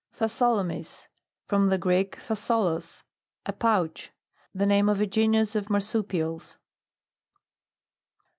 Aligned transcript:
PHASCOLOMYS. 0.13 1.07
From 1.45 1.69
tlie 1.69 1.79
Greek, 1.79 2.15
pha 2.15 2.33
*tolos, 2.35 3.03
a 3.45 3.53
pouch. 3.53 4.09
The 4.51 4.65
name 4.65 4.89
of 4.89 4.99
a 4.99 5.05
genus 5.05 5.55
of 5.55 5.69
marsupials. 5.69 6.57